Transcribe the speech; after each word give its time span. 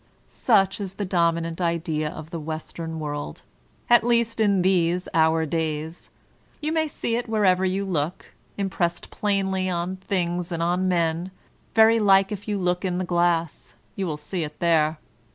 Such 0.29 0.81
is 0.81 0.95
the 0.95 1.05
dominant 1.05 1.61
idea 1.61 2.09
of 2.09 2.31
the 2.31 2.39
western 2.39 2.99
world, 2.99 3.43
at 3.87 4.01
The 4.01 4.07
Dominant 4.07 4.09
Idea 4.11 4.15
89 4.15 4.17
least 4.19 4.39
in 4.39 4.61
these 4.63 5.07
our 5.13 5.45
days. 5.45 6.09
You 6.59 6.71
may 6.71 6.87
see 6.87 7.17
it 7.17 7.29
wherever 7.29 7.63
you 7.63 7.85
look, 7.85 8.33
impressed 8.57 9.11
plainly 9.11 9.69
on 9.69 9.97
things 9.97 10.51
and 10.51 10.63
on 10.63 10.87
men; 10.87 11.29
very 11.75 11.99
likely, 11.99 12.33
if 12.33 12.47
you 12.47 12.57
look 12.57 12.83
in 12.83 12.97
the 12.97 13.05
glass, 13.05 13.75
you 13.95 14.07
will 14.07 14.17
see 14.17 14.41
it 14.43 14.59
there. 14.59 14.97